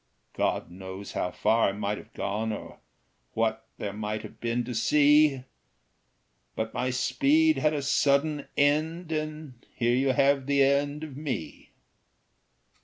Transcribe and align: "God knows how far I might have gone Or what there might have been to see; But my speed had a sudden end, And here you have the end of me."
"God 0.33 0.71
knows 0.71 1.11
how 1.11 1.29
far 1.29 1.69
I 1.69 1.73
might 1.73 1.99
have 1.99 2.11
gone 2.15 2.51
Or 2.51 2.79
what 3.35 3.67
there 3.77 3.93
might 3.93 4.23
have 4.23 4.39
been 4.39 4.63
to 4.63 4.73
see; 4.73 5.43
But 6.55 6.73
my 6.73 6.89
speed 6.89 7.59
had 7.59 7.75
a 7.75 7.83
sudden 7.83 8.47
end, 8.57 9.11
And 9.11 9.63
here 9.75 9.93
you 9.93 10.09
have 10.13 10.47
the 10.47 10.63
end 10.63 11.03
of 11.03 11.15
me." 11.15 11.69